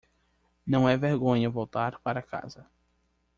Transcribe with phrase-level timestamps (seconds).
[0.65, 2.65] Não é vergonha voltar para casa.